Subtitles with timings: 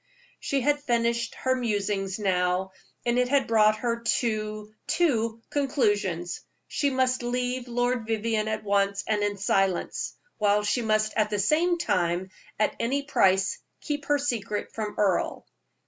[0.39, 2.71] She had finished her musing now,
[3.05, 9.03] and it had brought her to two conclusions: she must leave Lord Vivianne at once,
[9.05, 14.17] and in silence, while she must at the same time, at any price, keep her
[14.17, 15.45] secret from Earle.